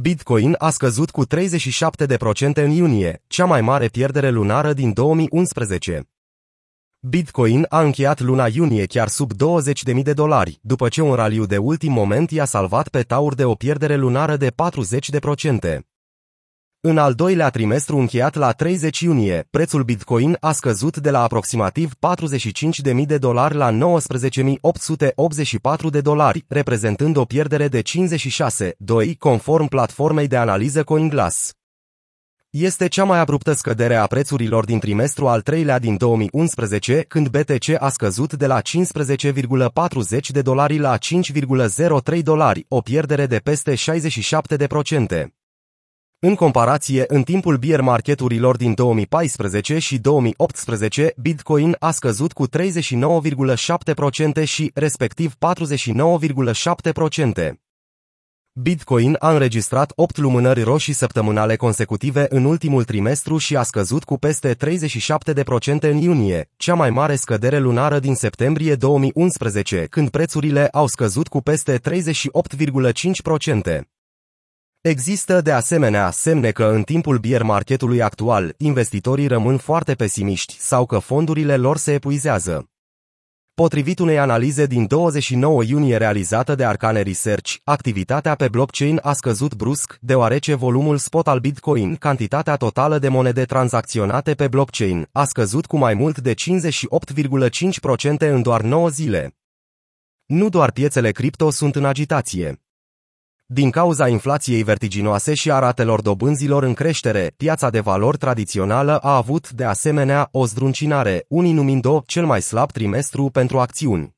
Bitcoin 0.00 0.54
a 0.58 0.70
scăzut 0.70 1.10
cu 1.10 1.26
37% 1.26 1.28
în 2.54 2.70
iunie, 2.70 3.22
cea 3.26 3.44
mai 3.44 3.60
mare 3.60 3.86
pierdere 3.86 4.30
lunară 4.30 4.72
din 4.72 4.92
2011. 4.92 6.02
Bitcoin 7.00 7.66
a 7.68 7.80
încheiat 7.80 8.20
luna 8.20 8.46
iunie 8.46 8.86
chiar 8.86 9.08
sub 9.08 9.32
20.000 9.32 10.02
de 10.02 10.12
dolari, 10.12 10.58
după 10.62 10.88
ce 10.88 11.02
un 11.02 11.14
raliu 11.14 11.46
de 11.46 11.56
ultim 11.56 11.92
moment 11.92 12.30
i-a 12.30 12.44
salvat 12.44 12.88
pe 12.88 13.02
taur 13.02 13.34
de 13.34 13.44
o 13.44 13.54
pierdere 13.54 13.96
lunară 13.96 14.36
de 14.36 14.50
40%. 14.50 15.93
În 16.86 16.98
al 16.98 17.14
doilea 17.14 17.50
trimestru 17.50 17.96
încheiat 17.96 18.34
la 18.34 18.52
30 18.52 19.00
iunie, 19.00 19.46
prețul 19.50 19.82
Bitcoin 19.82 20.36
a 20.40 20.52
scăzut 20.52 20.96
de 20.96 21.10
la 21.10 21.22
aproximativ 21.22 21.92
45.000 22.96 23.06
de 23.06 23.18
dolari 23.18 23.54
la 23.54 23.70
19.884 23.72 23.76
de 25.90 26.00
dolari, 26.00 26.44
reprezentând 26.48 27.16
o 27.16 27.24
pierdere 27.24 27.68
de 27.68 27.82
56,2 27.82 29.16
conform 29.18 29.66
platformei 29.66 30.26
de 30.26 30.36
analiză 30.36 30.84
CoinGlass. 30.84 31.52
Este 32.50 32.88
cea 32.88 33.04
mai 33.04 33.18
abruptă 33.18 33.52
scădere 33.52 33.94
a 33.94 34.06
prețurilor 34.06 34.64
din 34.64 34.78
trimestru 34.78 35.28
al 35.28 35.40
treilea 35.40 35.78
din 35.78 35.96
2011, 35.96 37.04
când 37.08 37.28
BTC 37.28 37.82
a 37.82 37.88
scăzut 37.88 38.32
de 38.32 38.46
la 38.46 38.60
15,40 38.60 40.28
de 40.28 40.42
dolari 40.42 40.78
la 40.78 40.98
5,03 40.98 42.22
dolari, 42.22 42.66
o 42.68 42.80
pierdere 42.80 43.26
de 43.26 43.38
peste 43.38 43.74
67%. 43.74 45.43
În 46.26 46.34
comparație, 46.34 47.04
în 47.06 47.22
timpul 47.22 47.56
bear 47.56 47.80
marketurilor 47.80 48.56
din 48.56 48.74
2014 48.74 49.78
și 49.78 49.98
2018, 49.98 51.12
Bitcoin 51.16 51.76
a 51.78 51.90
scăzut 51.90 52.32
cu 52.32 52.48
39,7% 52.48 54.44
și, 54.44 54.70
respectiv, 54.74 55.34
49,7%. 55.34 57.52
Bitcoin 58.52 59.16
a 59.18 59.32
înregistrat 59.32 59.92
8 59.94 60.16
lumânări 60.16 60.62
roșii 60.62 60.92
săptămânale 60.92 61.56
consecutive 61.56 62.26
în 62.28 62.44
ultimul 62.44 62.84
trimestru 62.84 63.36
și 63.36 63.56
a 63.56 63.62
scăzut 63.62 64.04
cu 64.04 64.18
peste 64.18 64.54
37% 64.54 64.58
în 65.80 65.96
iunie, 65.96 66.50
cea 66.56 66.74
mai 66.74 66.90
mare 66.90 67.16
scădere 67.16 67.58
lunară 67.58 67.98
din 67.98 68.14
septembrie 68.14 68.74
2011, 68.74 69.86
când 69.90 70.08
prețurile 70.08 70.68
au 70.72 70.86
scăzut 70.86 71.28
cu 71.28 71.40
peste 71.40 71.78
38,5%. 71.78 73.93
Există 74.88 75.40
de 75.40 75.52
asemenea 75.52 76.10
semne 76.10 76.50
că 76.50 76.64
în 76.64 76.82
timpul 76.82 77.18
bear 77.18 77.42
marketului 77.42 78.02
actual, 78.02 78.54
investitorii 78.56 79.26
rămân 79.26 79.56
foarte 79.56 79.94
pesimiști 79.94 80.56
sau 80.58 80.86
că 80.86 80.98
fondurile 80.98 81.56
lor 81.56 81.76
se 81.76 81.92
epuizează. 81.92 82.70
Potrivit 83.54 83.98
unei 83.98 84.18
analize 84.18 84.66
din 84.66 84.86
29 84.86 85.62
iunie 85.62 85.96
realizată 85.96 86.54
de 86.54 86.64
Arcane 86.64 87.02
Research, 87.02 87.54
activitatea 87.64 88.34
pe 88.34 88.48
blockchain 88.48 89.00
a 89.02 89.12
scăzut 89.12 89.54
brusc, 89.54 89.98
deoarece 90.00 90.54
volumul 90.54 90.96
spot 90.98 91.28
al 91.28 91.38
Bitcoin, 91.38 91.96
cantitatea 91.96 92.56
totală 92.56 92.98
de 92.98 93.08
monede 93.08 93.44
tranzacționate 93.44 94.34
pe 94.34 94.48
blockchain, 94.48 95.08
a 95.12 95.24
scăzut 95.24 95.66
cu 95.66 95.76
mai 95.76 95.94
mult 95.94 96.18
de 96.18 96.34
58,5% 96.34 98.16
în 98.18 98.42
doar 98.42 98.62
9 98.62 98.88
zile. 98.88 99.36
Nu 100.26 100.48
doar 100.48 100.72
piețele 100.72 101.10
cripto 101.10 101.50
sunt 101.50 101.76
în 101.76 101.84
agitație. 101.84 102.63
Din 103.54 103.70
cauza 103.70 104.08
inflației 104.08 104.62
vertiginoase 104.62 105.34
și 105.34 105.50
a 105.50 105.58
ratelor 105.58 106.00
dobânzilor 106.00 106.62
în 106.62 106.74
creștere, 106.74 107.34
piața 107.36 107.70
de 107.70 107.80
valori 107.80 108.18
tradițională 108.18 108.96
a 108.98 109.16
avut, 109.16 109.50
de 109.50 109.64
asemenea, 109.64 110.28
o 110.30 110.46
zdruncinare, 110.46 111.24
unii 111.28 111.52
numind-o 111.52 112.00
cel 112.06 112.26
mai 112.26 112.42
slab 112.42 112.72
trimestru 112.72 113.28
pentru 113.28 113.58
acțiuni. 113.58 114.14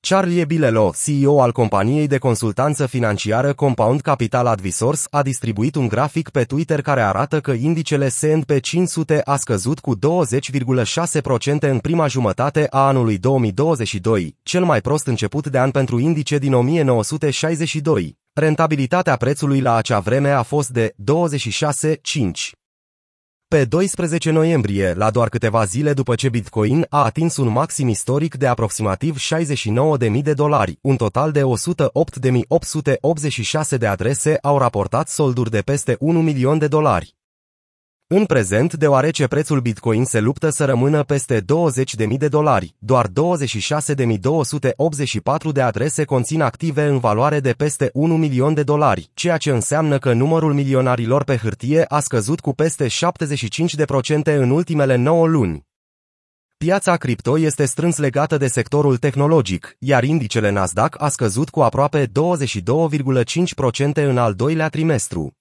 Charlie 0.00 0.44
Bilelo, 0.44 0.92
CEO 1.04 1.40
al 1.40 1.52
companiei 1.52 2.06
de 2.06 2.18
consultanță 2.18 2.86
financiară 2.86 3.52
Compound 3.52 4.00
Capital 4.00 4.46
Advisors, 4.46 5.06
a 5.10 5.22
distribuit 5.22 5.74
un 5.74 5.88
grafic 5.88 6.28
pe 6.28 6.44
Twitter 6.44 6.82
care 6.82 7.00
arată 7.00 7.40
că 7.40 7.52
indicele 7.52 8.08
S&P 8.08 8.60
500 8.60 9.20
a 9.24 9.36
scăzut 9.36 9.78
cu 9.78 9.96
20,6% 9.96 11.58
în 11.60 11.78
prima 11.78 12.06
jumătate 12.06 12.66
a 12.70 12.86
anului 12.86 13.18
2022, 13.18 14.36
cel 14.42 14.64
mai 14.64 14.80
prost 14.80 15.06
început 15.06 15.46
de 15.46 15.58
an 15.58 15.70
pentru 15.70 15.98
indice 15.98 16.38
din 16.38 16.54
1962. 16.54 18.16
Rentabilitatea 18.38 19.16
prețului 19.16 19.60
la 19.60 19.74
acea 19.74 20.00
vreme 20.00 20.30
a 20.30 20.42
fost 20.42 20.70
de 20.70 20.92
26,5. 20.92 20.94
Pe 23.48 23.64
12 23.64 24.30
noiembrie, 24.30 24.92
la 24.92 25.10
doar 25.10 25.28
câteva 25.28 25.64
zile 25.64 25.92
după 25.92 26.14
ce 26.14 26.28
Bitcoin 26.28 26.86
a 26.88 27.04
atins 27.04 27.36
un 27.36 27.48
maxim 27.48 27.88
istoric 27.88 28.34
de 28.34 28.46
aproximativ 28.46 29.18
69.000 29.18 30.22
de 30.22 30.32
dolari, 30.32 30.78
un 30.80 30.96
total 30.96 31.32
de 31.32 31.42
108.886 31.42 33.78
de 33.78 33.86
adrese 33.86 34.38
au 34.42 34.58
raportat 34.58 35.08
solduri 35.08 35.50
de 35.50 35.60
peste 35.60 35.96
1 36.00 36.22
milion 36.22 36.58
de 36.58 36.68
dolari. 36.68 37.17
În 38.10 38.24
prezent, 38.24 38.74
deoarece 38.74 39.26
prețul 39.26 39.60
Bitcoin 39.60 40.04
se 40.04 40.20
luptă 40.20 40.50
să 40.50 40.64
rămână 40.64 41.02
peste 41.02 41.40
20.000 41.40 41.44
de 42.18 42.28
dolari, 42.28 42.74
doar 42.78 43.06
26.284 43.08 43.10
de 45.52 45.60
adrese 45.60 46.04
conțin 46.04 46.40
active 46.40 46.84
în 46.84 46.98
valoare 46.98 47.40
de 47.40 47.52
peste 47.52 47.90
1 47.92 48.16
milion 48.16 48.54
de 48.54 48.62
dolari, 48.62 49.10
ceea 49.14 49.36
ce 49.36 49.50
înseamnă 49.50 49.98
că 49.98 50.12
numărul 50.12 50.54
milionarilor 50.54 51.24
pe 51.24 51.36
hârtie 51.36 51.84
a 51.88 52.00
scăzut 52.00 52.40
cu 52.40 52.54
peste 52.54 52.86
75% 52.86 52.90
în 54.24 54.50
ultimele 54.50 54.96
9 54.96 55.26
luni. 55.26 55.66
Piața 56.58 56.96
cripto 56.96 57.38
este 57.38 57.64
strâns 57.64 57.96
legată 57.96 58.36
de 58.36 58.46
sectorul 58.46 58.96
tehnologic, 58.96 59.76
iar 59.78 60.04
indicele 60.04 60.50
Nasdaq 60.50 60.96
a 60.98 61.08
scăzut 61.08 61.48
cu 61.48 61.60
aproape 61.60 62.06
22,5% 62.06 62.12
în 63.94 64.18
al 64.18 64.34
doilea 64.34 64.68
trimestru. 64.68 65.37